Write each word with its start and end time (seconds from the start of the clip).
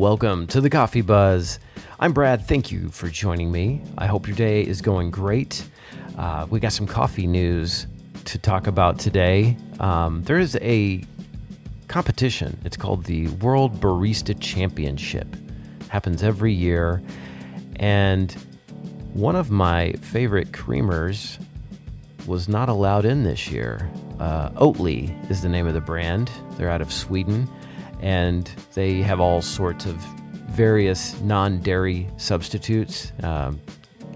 Welcome 0.00 0.46
to 0.46 0.62
the 0.62 0.70
Coffee 0.70 1.02
Buzz. 1.02 1.58
I'm 1.98 2.14
Brad. 2.14 2.46
Thank 2.46 2.72
you 2.72 2.88
for 2.88 3.10
joining 3.10 3.52
me. 3.52 3.82
I 3.98 4.06
hope 4.06 4.26
your 4.26 4.34
day 4.34 4.62
is 4.62 4.80
going 4.80 5.10
great. 5.10 5.62
Uh, 6.16 6.46
we 6.48 6.58
got 6.58 6.72
some 6.72 6.86
coffee 6.86 7.26
news 7.26 7.86
to 8.24 8.38
talk 8.38 8.66
about 8.66 8.98
today. 8.98 9.58
Um, 9.78 10.22
there 10.22 10.38
is 10.38 10.56
a 10.62 11.04
competition. 11.88 12.58
It's 12.64 12.78
called 12.78 13.04
the 13.04 13.28
World 13.28 13.78
Barista 13.78 14.34
Championship. 14.40 15.36
happens 15.90 16.22
every 16.22 16.54
year, 16.54 17.02
and 17.76 18.32
one 19.12 19.36
of 19.36 19.50
my 19.50 19.92
favorite 20.00 20.50
creamers 20.50 21.38
was 22.26 22.48
not 22.48 22.70
allowed 22.70 23.04
in 23.04 23.24
this 23.24 23.50
year. 23.50 23.90
Uh, 24.18 24.48
Oatly 24.52 25.30
is 25.30 25.42
the 25.42 25.48
name 25.50 25.66
of 25.66 25.74
the 25.74 25.80
brand. 25.82 26.30
They're 26.52 26.70
out 26.70 26.80
of 26.80 26.90
Sweden, 26.90 27.46
and 28.00 28.46
they 28.74 29.02
have 29.02 29.20
all 29.20 29.42
sorts 29.42 29.86
of 29.86 29.96
various 30.50 31.18
non-dairy 31.20 32.08
substitutes. 32.16 33.12
Um, 33.22 33.60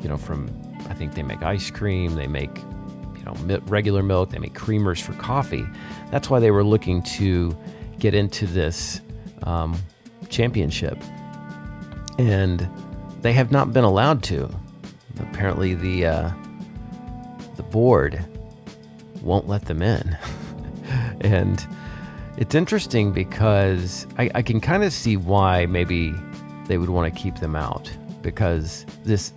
you 0.03 0.09
know, 0.09 0.17
from 0.17 0.51
I 0.89 0.95
think 0.95 1.15
they 1.15 1.23
make 1.23 1.43
ice 1.43 1.71
cream, 1.71 2.15
they 2.15 2.27
make 2.27 2.57
you 3.17 3.25
know 3.25 3.35
regular 3.67 4.03
milk, 4.03 4.31
they 4.31 4.39
make 4.39 4.55
creamers 4.55 5.01
for 5.01 5.13
coffee. 5.15 5.65
That's 6.11 6.29
why 6.29 6.41
they 6.41 6.51
were 6.51 6.65
looking 6.65 7.03
to 7.03 7.57
get 7.99 8.15
into 8.15 8.47
this 8.47 9.01
um, 9.45 9.79
championship, 10.29 10.99
and 12.19 12.69
they 13.23 13.33
have 13.33 13.51
not 13.53 13.73
been 13.73 13.85
allowed 13.85 14.23
to. 14.25 14.49
Apparently, 15.21 15.75
the 15.75 16.07
uh, 16.07 16.31
the 17.57 17.63
board 17.63 18.25
won't 19.23 19.47
let 19.47 19.67
them 19.67 19.81
in, 19.81 20.17
and 21.21 21.67
it's 22.37 22.55
interesting 22.55 23.13
because 23.13 24.07
I, 24.19 24.31
I 24.35 24.43
can 24.43 24.61
kind 24.61 24.83
of 24.83 24.93
see 24.93 25.17
why 25.17 25.67
maybe 25.67 26.13
they 26.67 26.79
would 26.79 26.91
want 26.91 27.13
to 27.13 27.21
keep 27.21 27.37
them 27.37 27.55
out 27.55 27.91
because 28.23 28.85
this 29.05 29.33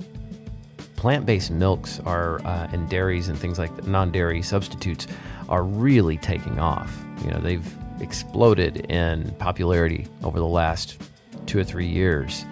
plant-based 0.96 1.52
milks 1.52 2.00
are 2.02 2.42
uh, 2.46 2.68
and 2.72 2.90
dairies 2.90 3.30
and 3.30 3.38
things 3.38 3.60
like 3.60 3.76
that, 3.76 3.88
non-dairy 3.88 4.42
substitutes 4.42 5.08
are 5.48 5.64
really 5.64 6.18
taking 6.18 6.60
off. 6.60 6.92
You 7.24 7.32
know, 7.32 7.40
they've 7.40 7.76
exploded 8.02 8.78
in 8.90 9.32
popularity 9.40 10.08
over 10.24 10.40
the 10.40 10.48
last 10.48 11.00
two 11.46 11.60
or 11.60 11.64
three 11.64 11.88
years, 11.88 12.46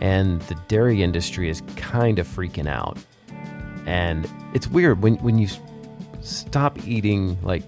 and 0.00 0.40
the 0.42 0.54
dairy 0.68 1.02
industry 1.02 1.48
is 1.48 1.62
kind 1.76 2.18
of 2.18 2.26
freaking 2.26 2.68
out. 2.68 2.98
And 3.86 4.30
it's 4.54 4.68
weird 4.68 5.02
when 5.02 5.16
when 5.16 5.38
you 5.38 5.48
stop 6.20 6.86
eating 6.86 7.36
like 7.42 7.64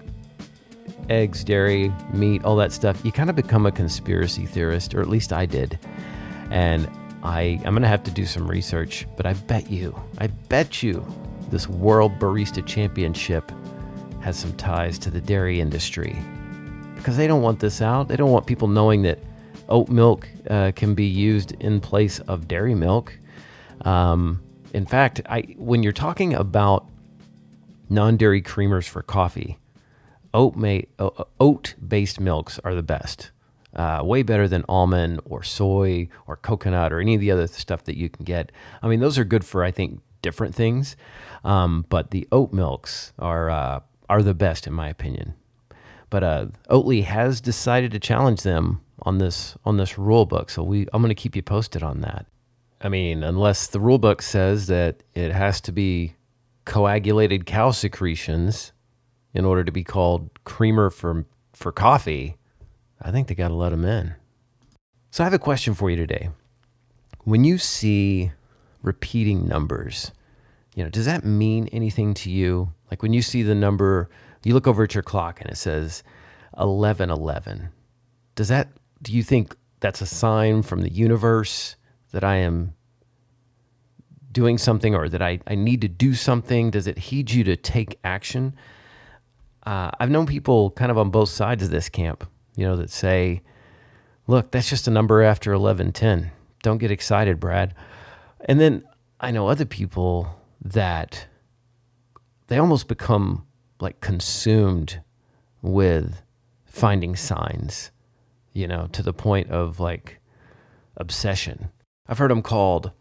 eggs, 1.09 1.43
dairy, 1.43 1.91
meat, 2.13 2.43
all 2.43 2.55
that 2.57 2.71
stuff, 2.71 3.03
you 3.03 3.11
kind 3.11 3.29
of 3.29 3.35
become 3.35 3.65
a 3.65 3.71
conspiracy 3.71 4.45
theorist, 4.45 4.93
or 4.95 5.01
at 5.01 5.09
least 5.09 5.33
I 5.33 5.45
did. 5.45 5.79
And 6.51 6.89
I, 7.23 7.59
I'm 7.65 7.73
going 7.73 7.81
to 7.81 7.87
have 7.87 8.03
to 8.03 8.11
do 8.11 8.25
some 8.25 8.47
research, 8.47 9.07
but 9.17 9.25
I 9.25 9.33
bet 9.33 9.69
you, 9.69 9.99
I 10.19 10.27
bet 10.27 10.83
you 10.83 11.05
this 11.49 11.67
World 11.67 12.19
Barista 12.19 12.65
Championship 12.65 13.51
has 14.21 14.37
some 14.37 14.53
ties 14.53 14.97
to 14.99 15.11
the 15.11 15.21
dairy 15.21 15.61
industry 15.61 16.15
because 16.95 17.17
they 17.17 17.27
don't 17.27 17.41
want 17.41 17.59
this 17.59 17.81
out. 17.81 18.07
They 18.07 18.15
don't 18.15 18.31
want 18.31 18.45
people 18.47 18.67
knowing 18.67 19.03
that 19.03 19.19
oat 19.69 19.89
milk 19.89 20.27
uh, 20.49 20.71
can 20.75 20.95
be 20.95 21.05
used 21.05 21.51
in 21.59 21.79
place 21.79 22.19
of 22.19 22.47
dairy 22.47 22.75
milk. 22.75 23.17
Um, 23.81 24.41
in 24.73 24.85
fact, 24.85 25.21
I, 25.27 25.41
when 25.57 25.83
you're 25.83 25.93
talking 25.93 26.33
about 26.33 26.87
non 27.89 28.17
dairy 28.17 28.41
creamers 28.41 28.87
for 28.87 29.01
coffee, 29.01 29.57
oat 30.35 30.55
ma- 30.55 31.09
oat 31.39 31.73
based 31.85 32.19
milks 32.19 32.59
are 32.63 32.75
the 32.75 32.83
best. 32.83 33.31
Uh, 33.75 34.01
way 34.03 34.23
better 34.23 34.47
than 34.47 34.63
almond 34.69 35.19
or 35.25 35.43
soy 35.43 36.07
or 36.27 36.37
coconut 36.37 36.93
or 36.93 37.01
any 37.01 37.13
of 37.13 37.19
the 37.19 37.29
other 37.31 37.45
stuff 37.45 37.83
that 37.83 37.97
you 37.97 38.07
can 38.07 38.23
get. 38.23 38.49
I 38.81 38.87
mean, 38.87 39.01
those 39.01 39.17
are 39.17 39.25
good 39.25 39.43
for 39.43 39.63
I 39.65 39.71
think 39.71 39.99
different 40.21 40.55
things, 40.55 40.95
um, 41.43 41.85
but 41.89 42.11
the 42.11 42.27
oat 42.31 42.53
milks 42.53 43.11
are 43.19 43.49
uh, 43.49 43.79
are 44.07 44.21
the 44.21 44.33
best 44.33 44.67
in 44.67 44.73
my 44.73 44.87
opinion. 44.87 45.33
But 46.09 46.23
uh, 46.23 46.45
Oatly 46.69 47.03
has 47.03 47.41
decided 47.41 47.91
to 47.91 47.99
challenge 47.99 48.43
them 48.43 48.81
on 49.01 49.17
this 49.17 49.57
on 49.65 49.77
this 49.77 49.97
rule 49.97 50.25
book, 50.25 50.49
so 50.49 50.63
we 50.63 50.87
I'm 50.93 51.01
going 51.01 51.09
to 51.09 51.15
keep 51.15 51.35
you 51.35 51.41
posted 51.41 51.83
on 51.83 52.01
that. 52.01 52.27
I 52.81 52.89
mean, 52.89 53.23
unless 53.23 53.67
the 53.67 53.79
rule 53.79 53.97
book 53.97 54.21
says 54.21 54.67
that 54.67 55.03
it 55.15 55.31
has 55.31 55.59
to 55.61 55.71
be 55.71 56.15
coagulated 56.65 57.45
cow 57.45 57.71
secretions 57.71 58.71
in 59.35 59.43
order 59.43 59.63
to 59.65 59.71
be 59.71 59.83
called 59.83 60.29
creamer 60.45 60.89
for 60.89 61.25
for 61.53 61.71
coffee, 61.71 62.37
I 63.01 63.11
think 63.11 63.27
they 63.27 63.35
got 63.35 63.49
to 63.49 63.53
let 63.53 63.69
them 63.69 63.85
in. 63.85 64.15
So 65.11 65.23
I 65.23 65.25
have 65.25 65.33
a 65.33 65.39
question 65.39 65.73
for 65.73 65.89
you 65.89 65.95
today. 65.95 66.29
When 67.23 67.43
you 67.43 67.57
see 67.57 68.31
repeating 68.81 69.47
numbers, 69.47 70.11
you 70.73 70.83
know, 70.83 70.89
does 70.89 71.05
that 71.05 71.23
mean 71.23 71.67
anything 71.71 72.13
to 72.15 72.29
you? 72.29 72.73
Like 72.89 73.01
when 73.01 73.13
you 73.13 73.21
see 73.21 73.43
the 73.43 73.55
number, 73.55 74.09
you 74.43 74.53
look 74.53 74.67
over 74.67 74.83
at 74.83 74.93
your 74.93 75.03
clock 75.03 75.41
and 75.41 75.49
it 75.49 75.57
says 75.57 76.03
1111. 76.51 77.69
Does 78.35 78.47
that 78.47 78.69
do 79.01 79.13
you 79.13 79.23
think 79.23 79.55
that's 79.81 80.01
a 80.01 80.05
sign 80.05 80.61
from 80.63 80.81
the 80.81 80.91
universe 80.91 81.75
that 82.11 82.23
I 82.23 82.37
am 82.37 82.73
doing 84.31 84.57
something 84.57 84.95
or 84.95 85.09
that 85.09 85.21
I, 85.21 85.39
I 85.47 85.55
need 85.55 85.81
to 85.81 85.87
do 85.87 86.13
something? 86.13 86.71
Does 86.71 86.87
it 86.87 86.97
heed 86.97 87.31
you 87.31 87.43
to 87.45 87.55
take 87.57 87.99
action? 88.03 88.55
Uh, 89.65 89.91
I've 89.99 90.11
known 90.11 90.25
people 90.25 90.71
kind 90.71 90.91
of 90.91 90.97
on 90.97 91.09
both 91.09 91.29
sides 91.29 91.63
of 91.63 91.71
this 91.71 91.89
camp, 91.89 92.29
you 92.55 92.65
know, 92.65 92.75
that 92.75 92.89
say, 92.89 93.41
look, 94.27 94.51
that's 94.51 94.69
just 94.69 94.87
a 94.87 94.91
number 94.91 95.23
after 95.23 95.51
1110. 95.51 96.31
Don't 96.61 96.77
get 96.77 96.91
excited, 96.91 97.39
Brad. 97.39 97.73
And 98.47 98.59
then 98.59 98.83
I 99.19 99.31
know 99.31 99.47
other 99.47 99.65
people 99.65 100.39
that 100.63 101.27
they 102.47 102.57
almost 102.57 102.87
become 102.87 103.45
like 103.79 104.01
consumed 104.01 105.01
with 105.61 106.21
finding 106.65 107.15
signs, 107.15 107.91
you 108.53 108.67
know, 108.67 108.87
to 108.91 109.01
the 109.01 109.13
point 109.13 109.49
of 109.49 109.79
like 109.79 110.19
obsession. 110.97 111.69
I've 112.07 112.19
heard 112.19 112.31
them 112.31 112.43
called 112.43 112.91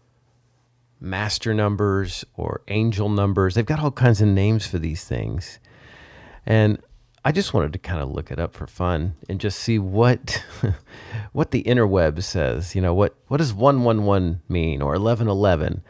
master 0.98 1.52
numbers 1.52 2.24
or 2.34 2.62
angel 2.68 3.08
numbers. 3.08 3.54
They've 3.54 3.66
got 3.66 3.80
all 3.80 3.90
kinds 3.90 4.22
of 4.22 4.28
names 4.28 4.66
for 4.66 4.78
these 4.78 5.04
things. 5.04 5.58
And 6.46 6.78
I 7.24 7.32
just 7.32 7.54
wanted 7.54 7.72
to 7.72 7.78
kind 7.78 8.02
of 8.02 8.10
look 8.10 8.30
it 8.30 8.38
up 8.38 8.54
for 8.54 8.66
fun 8.66 9.14
and 9.28 9.40
just 9.40 9.58
see 9.58 9.78
what 9.78 10.44
what 11.32 11.50
the 11.50 11.62
interweb 11.64 12.22
says. 12.22 12.74
You 12.74 12.82
know, 12.82 12.92
what 12.92 13.14
what 13.28 13.38
does 13.38 13.54
111 13.54 14.42
mean 14.48 14.82
or 14.82 14.92
1111? 14.92 15.82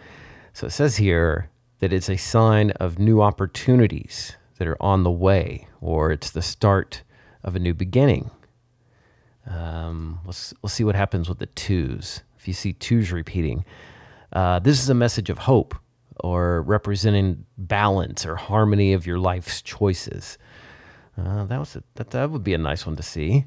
So 0.52 0.68
it 0.68 0.70
says 0.70 0.96
here 0.96 1.50
that 1.80 1.92
it's 1.92 2.08
a 2.08 2.16
sign 2.16 2.70
of 2.72 2.98
new 2.98 3.20
opportunities 3.20 4.36
that 4.58 4.68
are 4.68 4.80
on 4.80 5.02
the 5.02 5.10
way 5.10 5.66
or 5.80 6.12
it's 6.12 6.30
the 6.30 6.42
start 6.42 7.02
of 7.42 7.56
a 7.56 7.58
new 7.58 7.74
beginning. 7.74 8.30
Um, 9.46 10.20
let's, 10.24 10.54
let's 10.62 10.72
see 10.72 10.84
what 10.84 10.94
happens 10.94 11.28
with 11.28 11.38
the 11.38 11.46
twos. 11.46 12.22
If 12.38 12.48
you 12.48 12.54
see 12.54 12.72
twos 12.72 13.12
repeating, 13.12 13.64
uh, 14.32 14.60
this 14.60 14.80
is 14.80 14.88
a 14.88 14.94
message 14.94 15.28
of 15.28 15.38
hope 15.38 15.74
or 16.20 16.62
representing 16.62 17.44
balance 17.58 18.24
or 18.24 18.36
harmony 18.36 18.92
of 18.92 19.06
your 19.06 19.18
life's 19.18 19.62
choices. 19.62 20.38
Uh, 21.18 21.44
that 21.44 21.58
was 21.58 21.76
a, 21.76 21.82
that, 21.94 22.10
that 22.10 22.30
would 22.30 22.44
be 22.44 22.54
a 22.54 22.58
nice 22.58 22.86
one 22.86 22.96
to 22.96 23.02
see. 23.02 23.44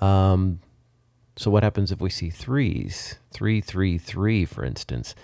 Um, 0.00 0.60
so 1.36 1.50
what 1.50 1.62
happens 1.62 1.92
if 1.92 2.00
we 2.00 2.10
see 2.10 2.30
threes? 2.30 3.16
Three, 3.30 3.60
three, 3.60 3.98
three, 3.98 4.44
for 4.44 4.64
instance. 4.64 5.14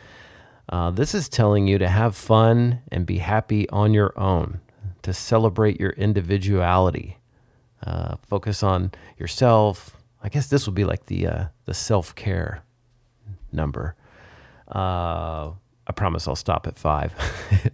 Uh, 0.69 0.91
this 0.91 1.15
is 1.15 1.29
telling 1.29 1.67
you 1.67 1.79
to 1.79 1.89
have 1.89 2.17
fun 2.17 2.81
and 2.91 3.05
be 3.05 3.19
happy 3.19 3.69
on 3.69 3.93
your 3.93 4.19
own, 4.19 4.61
to 5.03 5.13
celebrate 5.13 5.79
your 5.79 5.91
individuality, 5.91 7.19
uh, 7.85 8.17
focus 8.27 8.63
on 8.63 8.93
yourself. 9.19 9.99
I 10.23 10.29
guess 10.31 10.47
this 10.47 10.67
would 10.67 10.75
be 10.75 10.85
like 10.85 11.07
the 11.07 11.27
uh, 11.27 11.45
the 11.67 11.75
self 11.75 12.15
care 12.15 12.63
number. 13.53 13.95
I 15.87 15.93
promise 15.93 16.27
I'll 16.27 16.37
stop 16.37 16.67
at 16.67 16.79
five. 16.79 17.15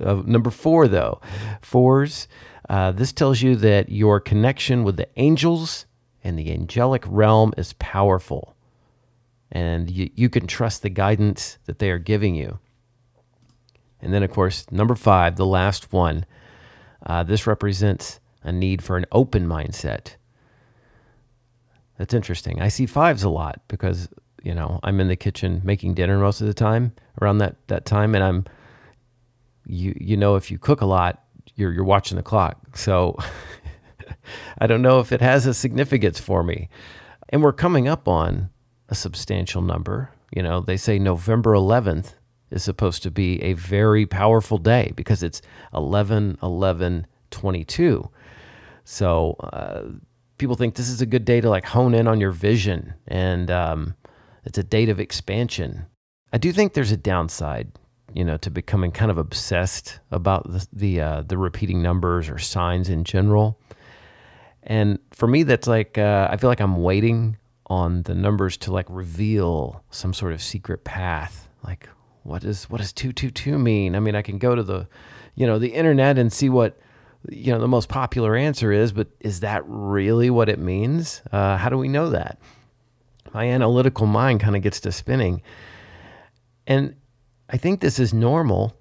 Uh, 0.00 0.22
number 0.24 0.50
four, 0.50 0.88
though, 0.88 1.20
fours. 1.60 2.26
Uh, 2.70 2.90
this 2.90 3.12
tells 3.12 3.42
you 3.42 3.54
that 3.56 3.90
your 3.90 4.18
connection 4.18 4.82
with 4.82 4.96
the 4.96 5.08
angels 5.16 5.84
and 6.24 6.38
the 6.38 6.50
angelic 6.52 7.04
realm 7.06 7.52
is 7.58 7.74
powerful, 7.74 8.56
and 9.52 9.90
you, 9.90 10.08
you 10.14 10.30
can 10.30 10.46
trust 10.46 10.82
the 10.82 10.88
guidance 10.88 11.58
that 11.66 11.80
they 11.80 11.90
are 11.90 11.98
giving 11.98 12.34
you. 12.34 12.60
And 14.00 14.14
then, 14.14 14.22
of 14.22 14.30
course, 14.30 14.64
number 14.70 14.94
five, 14.94 15.36
the 15.36 15.44
last 15.44 15.92
one. 15.92 16.24
Uh, 17.04 17.22
this 17.22 17.46
represents 17.46 18.20
a 18.42 18.52
need 18.52 18.82
for 18.82 18.96
an 18.96 19.06
open 19.12 19.46
mindset. 19.46 20.14
That's 21.98 22.14
interesting. 22.14 22.62
I 22.62 22.68
see 22.68 22.86
fives 22.86 23.22
a 23.22 23.28
lot 23.28 23.60
because 23.68 24.08
you 24.42 24.54
know 24.54 24.80
I'm 24.82 25.00
in 25.00 25.08
the 25.08 25.16
kitchen 25.16 25.60
making 25.64 25.94
dinner 25.94 26.18
most 26.18 26.40
of 26.40 26.46
the 26.46 26.54
time 26.54 26.92
around 27.20 27.38
that 27.38 27.56
that 27.68 27.84
time, 27.84 28.14
and 28.14 28.24
I'm 28.24 28.44
you 29.66 29.96
you 30.00 30.16
know 30.16 30.36
if 30.36 30.50
you 30.50 30.58
cook 30.58 30.80
a 30.80 30.86
lot, 30.86 31.22
you're 31.56 31.72
you're 31.72 31.84
watching 31.84 32.16
the 32.16 32.22
clock. 32.22 32.76
So 32.76 33.16
I 34.58 34.66
don't 34.66 34.82
know 34.82 35.00
if 35.00 35.12
it 35.12 35.20
has 35.20 35.46
a 35.46 35.54
significance 35.54 36.18
for 36.18 36.42
me. 36.42 36.68
And 37.28 37.42
we're 37.42 37.52
coming 37.52 37.86
up 37.86 38.08
on 38.08 38.50
a 38.88 38.94
substantial 38.94 39.62
number. 39.62 40.10
You 40.34 40.42
know, 40.42 40.60
they 40.60 40.76
say 40.76 40.98
November 40.98 41.52
11th 41.52 42.14
is 42.50 42.64
supposed 42.64 43.02
to 43.04 43.10
be 43.10 43.40
a 43.42 43.52
very 43.52 44.06
powerful 44.06 44.58
day 44.58 44.92
because 44.96 45.22
it's 45.22 45.40
11 45.72 46.38
11 46.42 47.06
22. 47.30 48.10
So 48.84 49.36
uh, 49.40 49.82
people 50.38 50.56
think 50.56 50.74
this 50.74 50.88
is 50.88 51.00
a 51.00 51.06
good 51.06 51.24
day 51.24 51.40
to 51.40 51.48
like 51.48 51.64
hone 51.64 51.94
in 51.94 52.08
on 52.08 52.20
your 52.20 52.32
vision 52.32 52.94
and 53.06 53.50
um, 53.50 53.94
it's 54.44 54.58
a 54.58 54.62
date 54.62 54.88
of 54.88 55.00
expansion. 55.00 55.86
I 56.32 56.38
do 56.38 56.52
think 56.52 56.74
there's 56.74 56.92
a 56.92 56.96
downside, 56.96 57.72
you 58.14 58.24
know, 58.24 58.36
to 58.38 58.50
becoming 58.50 58.92
kind 58.92 59.10
of 59.10 59.18
obsessed 59.18 60.00
about 60.10 60.50
the 60.50 60.66
the, 60.72 61.00
uh, 61.00 61.22
the 61.22 61.38
repeating 61.38 61.82
numbers 61.82 62.28
or 62.28 62.38
signs 62.38 62.88
in 62.88 63.04
general. 63.04 63.60
And 64.62 64.98
for 65.12 65.26
me, 65.26 65.42
that's 65.42 65.66
like 65.66 65.98
uh, 65.98 66.28
I 66.30 66.36
feel 66.36 66.50
like 66.50 66.60
I'm 66.60 66.82
waiting 66.82 67.36
on 67.66 68.02
the 68.02 68.14
numbers 68.14 68.56
to 68.58 68.72
like 68.72 68.86
reveal 68.88 69.84
some 69.90 70.12
sort 70.12 70.32
of 70.32 70.42
secret 70.42 70.84
path. 70.84 71.48
Like, 71.64 71.88
what 72.24 72.42
does 72.42 72.68
what 72.68 72.78
does 72.78 72.92
two 72.92 73.12
two 73.12 73.30
two 73.30 73.58
mean? 73.58 73.94
I 73.94 74.00
mean, 74.00 74.14
I 74.14 74.22
can 74.22 74.38
go 74.38 74.54
to 74.54 74.62
the, 74.62 74.88
you 75.34 75.46
know, 75.46 75.58
the 75.58 75.72
internet 75.72 76.18
and 76.18 76.32
see 76.32 76.48
what, 76.48 76.78
you 77.28 77.52
know, 77.52 77.60
the 77.60 77.68
most 77.68 77.88
popular 77.88 78.36
answer 78.36 78.72
is, 78.72 78.92
but 78.92 79.08
is 79.20 79.40
that 79.40 79.62
really 79.66 80.30
what 80.30 80.48
it 80.48 80.58
means? 80.58 81.22
Uh, 81.32 81.56
how 81.56 81.68
do 81.68 81.78
we 81.78 81.88
know 81.88 82.10
that? 82.10 82.38
My 83.32 83.48
analytical 83.48 84.06
mind 84.06 84.40
kind 84.40 84.56
of 84.56 84.62
gets 84.62 84.80
to 84.80 84.92
spinning, 84.92 85.42
and 86.66 86.96
I 87.48 87.56
think 87.56 87.80
this 87.80 87.98
is 87.98 88.12
normal 88.12 88.74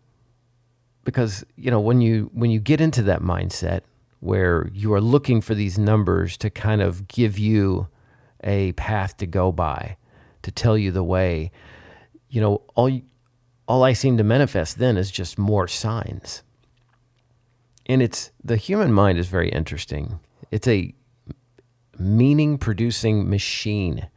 because 1.04 1.44
you 1.56 1.72
know 1.72 1.80
when 1.80 2.01
you 2.01 2.30
when 2.34 2.51
you 2.51 2.60
get 2.60 2.81
into 2.81 3.04
that 3.04 3.22
mindset 3.22 3.81
where 4.19 4.69
you 4.74 4.94
are 4.94 5.01
looking 5.01 5.42
for 5.42 5.56
these 5.56 5.78
numbers 5.78 6.38
to 6.38 6.50
kind 6.50 6.81
of 6.81 7.07
give 7.07 7.38
you 7.38 7.88
a 8.44 8.72
path 8.74 9.18
to 9.18 9.25
go 9.25 9.51
by, 9.51 9.98
to 10.42 10.51
tell 10.51 10.78
you 10.78 10.92
the 10.92 11.04
way, 11.04 11.51
you 12.30 12.42
know, 12.42 12.62
all 12.75 12.92
all 13.68 13.84
I 13.84 13.94
seem 13.94 14.18
to 14.18 14.24
manifest 14.24 14.78
then 14.78 14.98
is 14.98 15.12
just 15.12 15.38
more 15.38 15.68
signs. 15.68 16.44
And 17.86 18.01
it's 18.01 18.31
the 18.44 18.57
human 18.57 18.92
mind 18.92 19.18
is 19.18 19.28
very 19.28 19.50
interesting. 19.50 20.19
It's 20.51 20.68
a 20.68 20.94
meaning 21.98 22.57
producing 22.57 23.30
machine. 23.30 24.10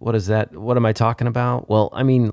What 0.00 0.14
is 0.14 0.26
that? 0.28 0.56
What 0.56 0.76
am 0.78 0.86
I 0.86 0.94
talking 0.94 1.26
about? 1.26 1.68
Well, 1.68 1.90
I 1.92 2.02
mean, 2.02 2.32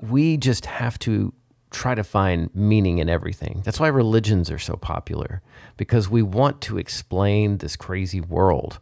we 0.00 0.36
just 0.36 0.66
have 0.66 0.98
to 1.00 1.32
try 1.70 1.94
to 1.94 2.04
find 2.04 2.54
meaning 2.54 2.98
in 2.98 3.08
everything. 3.08 3.62
That's 3.64 3.80
why 3.80 3.88
religions 3.88 4.50
are 4.50 4.58
so 4.58 4.76
popular 4.76 5.42
because 5.78 6.08
we 6.08 6.22
want 6.22 6.60
to 6.62 6.76
explain 6.76 7.58
this 7.58 7.76
crazy 7.76 8.20
world. 8.20 8.78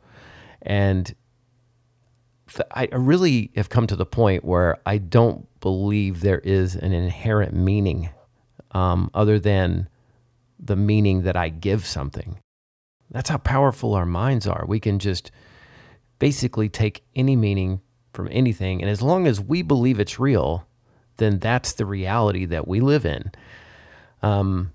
And 0.61 1.15
I 2.73 2.89
really 2.93 3.53
have 3.55 3.69
come 3.69 3.87
to 3.87 3.97
the 3.97 4.07
point 4.07 4.45
where 4.45 4.79
I 4.85 4.99
don't 4.99 5.47
believe 5.61 6.21
there 6.21 6.41
is 6.41 6.75
an 6.75 6.93
inherent 6.93 7.55
meaning 7.55 8.11
um, 8.73 9.09
other 9.15 9.39
than 9.39 9.89
the 10.59 10.77
meaning 10.77 11.23
that 11.23 11.37
I 11.37 11.49
give 11.49 11.87
something. 11.87 12.41
That's 13.11 13.31
how 13.31 13.39
powerful 13.39 13.95
our 13.95 14.07
minds 14.07 14.49
are. 14.49 14.65
We 14.67 14.81
can 14.81 14.99
just 14.99 15.31
basically 16.19 16.69
take 16.69 17.05
any 17.15 17.37
meaning 17.37 17.81
from 18.17 18.29
anything. 18.33 18.81
And 18.81 18.91
as 18.91 19.03
long 19.03 19.27
as 19.27 19.41
we 19.41 19.63
believe 19.63 20.01
it's 20.01 20.19
real, 20.19 20.67
then 21.19 21.39
that's 21.39 21.75
the 21.75 21.87
reality 21.87 22.47
that 22.47 22.67
we 22.67 22.81
live 22.81 23.07
in. 23.07 23.31
Um, 24.23 24.73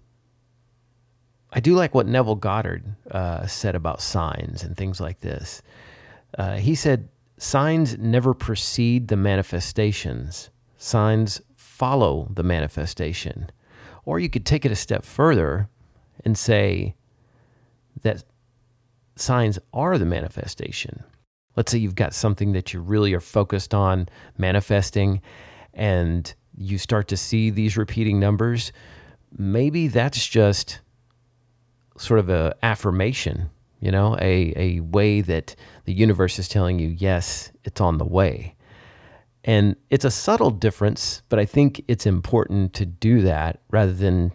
I 1.51 1.59
do 1.59 1.73
like 1.73 1.93
what 1.93 2.07
Neville 2.07 2.35
Goddard 2.35 2.83
uh, 3.09 3.45
said 3.47 3.75
about 3.75 4.01
signs 4.01 4.63
and 4.63 4.77
things 4.77 5.01
like 5.01 5.19
this. 5.19 5.61
Uh, 6.37 6.55
he 6.57 6.75
said, 6.75 7.09
Signs 7.37 7.97
never 7.97 8.35
precede 8.35 9.07
the 9.07 9.17
manifestations, 9.17 10.51
signs 10.77 11.41
follow 11.55 12.27
the 12.31 12.43
manifestation. 12.43 13.49
Or 14.05 14.19
you 14.19 14.29
could 14.29 14.45
take 14.45 14.63
it 14.63 14.71
a 14.71 14.75
step 14.75 15.03
further 15.03 15.67
and 16.23 16.37
say 16.37 16.95
that 18.03 18.23
signs 19.15 19.57
are 19.73 19.97
the 19.97 20.05
manifestation. 20.05 21.03
Let's 21.55 21.71
say 21.71 21.77
you've 21.77 21.95
got 21.95 22.13
something 22.13 22.53
that 22.53 22.73
you 22.73 22.81
really 22.81 23.13
are 23.13 23.19
focused 23.19 23.73
on 23.73 24.07
manifesting 24.37 25.21
and 25.73 26.33
you 26.57 26.77
start 26.77 27.07
to 27.09 27.17
see 27.17 27.49
these 27.49 27.77
repeating 27.77 28.19
numbers. 28.19 28.71
Maybe 29.37 29.87
that's 29.87 30.27
just 30.27 30.79
sort 31.97 32.19
of 32.19 32.29
a 32.29 32.55
affirmation 32.63 33.49
you 33.81 33.91
know, 33.91 34.15
a, 34.21 34.53
a 34.55 34.79
way 34.79 35.21
that 35.21 35.55
the 35.85 35.93
universe 35.93 36.39
is 36.39 36.47
telling 36.47 36.79
you, 36.79 36.87
yes, 36.87 37.51
it's 37.65 37.81
on 37.81 37.97
the 37.97 38.05
way. 38.05 38.55
And 39.43 39.75
it's 39.89 40.05
a 40.05 40.11
subtle 40.11 40.51
difference, 40.51 41.23
but 41.27 41.39
I 41.39 41.45
think 41.45 41.83
it's 41.87 42.05
important 42.05 42.73
to 42.75 42.85
do 42.85 43.23
that 43.23 43.59
rather 43.71 43.91
than 43.91 44.31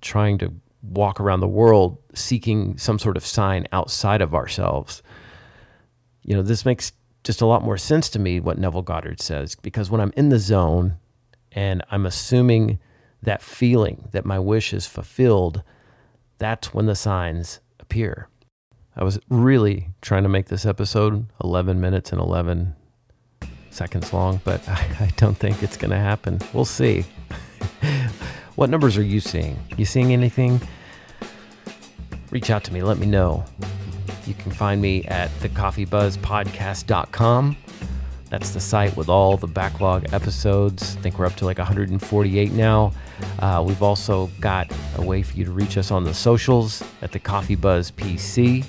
trying 0.00 0.36
to 0.38 0.52
walk 0.82 1.20
around 1.20 1.40
the 1.40 1.48
world 1.48 1.98
seeking 2.12 2.76
some 2.76 2.98
sort 2.98 3.16
of 3.16 3.24
sign 3.24 3.68
outside 3.70 4.20
of 4.20 4.34
ourselves. 4.34 5.00
You 6.28 6.36
know, 6.36 6.42
this 6.42 6.66
makes 6.66 6.92
just 7.24 7.40
a 7.40 7.46
lot 7.46 7.64
more 7.64 7.78
sense 7.78 8.10
to 8.10 8.18
me 8.18 8.38
what 8.38 8.58
Neville 8.58 8.82
Goddard 8.82 9.18
says, 9.18 9.54
because 9.54 9.88
when 9.88 10.02
I'm 10.02 10.12
in 10.14 10.28
the 10.28 10.38
zone 10.38 10.98
and 11.52 11.82
I'm 11.90 12.04
assuming 12.04 12.78
that 13.22 13.40
feeling 13.40 14.10
that 14.12 14.26
my 14.26 14.38
wish 14.38 14.74
is 14.74 14.86
fulfilled, 14.86 15.62
that's 16.36 16.74
when 16.74 16.84
the 16.84 16.94
signs 16.94 17.60
appear. 17.80 18.28
I 18.94 19.04
was 19.04 19.18
really 19.30 19.88
trying 20.02 20.24
to 20.24 20.28
make 20.28 20.48
this 20.48 20.66
episode 20.66 21.24
11 21.42 21.80
minutes 21.80 22.12
and 22.12 22.20
11 22.20 22.76
seconds 23.70 24.12
long, 24.12 24.42
but 24.44 24.68
I, 24.68 24.86
I 25.00 25.12
don't 25.16 25.38
think 25.38 25.62
it's 25.62 25.78
going 25.78 25.92
to 25.92 25.96
happen. 25.96 26.40
We'll 26.52 26.66
see. 26.66 27.06
what 28.54 28.68
numbers 28.68 28.98
are 28.98 29.02
you 29.02 29.20
seeing? 29.20 29.56
You 29.78 29.86
seeing 29.86 30.12
anything? 30.12 30.60
Reach 32.30 32.50
out 32.50 32.64
to 32.64 32.72
me. 32.74 32.82
Let 32.82 32.98
me 32.98 33.06
know. 33.06 33.46
You 34.28 34.34
can 34.34 34.52
find 34.52 34.80
me 34.82 35.04
at 35.04 35.30
thecoffeebuzzpodcast.com. 35.40 37.56
That's 38.28 38.50
the 38.50 38.60
site 38.60 38.94
with 38.94 39.08
all 39.08 39.38
the 39.38 39.46
backlog 39.46 40.12
episodes. 40.12 40.96
I 40.96 40.98
think 41.00 41.18
we're 41.18 41.24
up 41.24 41.36
to 41.36 41.46
like 41.46 41.56
148 41.56 42.52
now. 42.52 42.92
Uh, 43.38 43.64
we've 43.66 43.82
also 43.82 44.26
got 44.38 44.70
a 44.96 45.02
way 45.02 45.22
for 45.22 45.34
you 45.34 45.46
to 45.46 45.50
reach 45.50 45.78
us 45.78 45.90
on 45.90 46.04
the 46.04 46.12
socials 46.12 46.82
at 47.00 47.12
the 47.12 47.18
Coffee 47.18 47.54
Buzz 47.54 47.90
PC. 47.90 48.66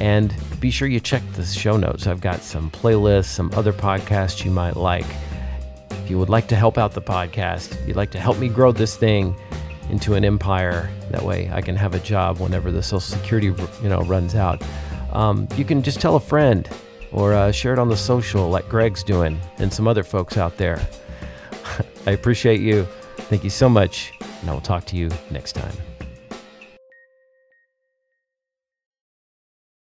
And 0.00 0.34
be 0.58 0.72
sure 0.72 0.88
you 0.88 0.98
check 0.98 1.22
the 1.34 1.44
show 1.44 1.76
notes. 1.76 2.08
I've 2.08 2.20
got 2.20 2.42
some 2.42 2.72
playlists, 2.72 3.26
some 3.26 3.52
other 3.54 3.72
podcasts 3.72 4.44
you 4.44 4.50
might 4.50 4.74
like. 4.76 5.06
If 5.90 6.10
you 6.10 6.18
would 6.18 6.28
like 6.28 6.48
to 6.48 6.56
help 6.56 6.76
out 6.76 6.92
the 6.92 7.02
podcast, 7.02 7.80
if 7.80 7.86
you'd 7.86 7.96
like 7.96 8.10
to 8.10 8.18
help 8.18 8.38
me 8.38 8.48
grow 8.48 8.72
this 8.72 8.96
thing 8.96 9.36
into 9.90 10.14
an 10.14 10.24
empire, 10.24 10.90
that 11.10 11.22
way 11.22 11.50
I 11.52 11.60
can 11.60 11.76
have 11.76 11.94
a 11.94 12.00
job 12.00 12.38
whenever 12.38 12.70
the 12.70 12.82
Social 12.82 13.00
Security 13.00 13.46
you 13.82 13.88
know 13.88 14.00
runs 14.00 14.34
out. 14.34 14.62
Um, 15.12 15.48
you 15.56 15.64
can 15.64 15.82
just 15.82 16.00
tell 16.00 16.16
a 16.16 16.20
friend 16.20 16.68
or 17.12 17.32
uh, 17.34 17.50
share 17.52 17.72
it 17.72 17.78
on 17.78 17.88
the 17.88 17.96
social 17.96 18.48
like 18.50 18.68
Greg's 18.68 19.02
doing 19.02 19.40
and 19.58 19.72
some 19.72 19.88
other 19.88 20.02
folks 20.02 20.36
out 20.36 20.56
there. 20.56 20.80
I 22.06 22.12
appreciate 22.12 22.60
you. 22.60 22.86
Thank 23.16 23.44
you 23.44 23.50
so 23.50 23.68
much, 23.68 24.12
and 24.40 24.50
I 24.50 24.52
will 24.52 24.60
talk 24.60 24.84
to 24.86 24.96
you 24.96 25.10
next 25.30 25.52
time. 25.52 25.87